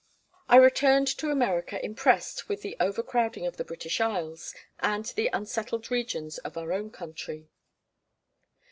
I 0.49 0.55
returned 0.55 1.07
to 1.19 1.29
America 1.29 1.77
impressed 1.85 2.49
with 2.49 2.63
the 2.63 2.75
over 2.79 3.03
crowding 3.03 3.45
of 3.45 3.57
the 3.57 3.63
British 3.63 4.01
Isles, 4.01 4.55
and 4.79 5.05
the 5.05 5.29
unsettled 5.31 5.91
regions 5.91 6.39
of 6.39 6.57
our 6.57 6.73
own 6.73 6.89
country. 6.89 7.51